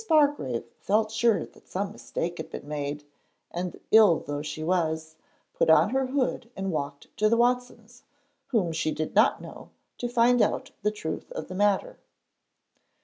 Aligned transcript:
Bargrave 0.09 0.63
felt 0.79 1.11
sure 1.11 1.45
that 1.45 1.67
some 1.67 1.91
mistake 1.91 2.39
had 2.39 2.49
been 2.49 2.67
made, 2.67 3.05
and, 3.51 3.79
ill 3.91 4.17
though 4.17 4.41
she 4.41 4.63
was, 4.63 5.15
put 5.53 5.69
on 5.69 5.91
her 5.91 6.07
hood 6.07 6.49
and 6.55 6.71
walked 6.71 7.15
to 7.17 7.29
the 7.29 7.37
Watsons' 7.37 8.01
(whom 8.47 8.71
she 8.71 8.89
did 8.91 9.13
not 9.13 9.43
know) 9.43 9.69
to 9.99 10.09
find 10.09 10.41
out 10.41 10.71
the 10.81 10.89
truth 10.89 11.31
of 11.33 11.49
the 11.49 11.53
matter. 11.55 11.99